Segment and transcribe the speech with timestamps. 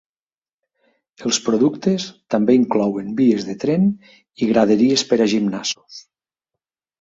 [1.27, 2.05] Els productes
[2.35, 3.85] també inclouen vies de tren
[4.43, 6.01] i graderies per a gimnasos.